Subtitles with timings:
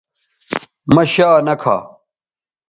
[0.93, 1.77] مہ شا نہ کھا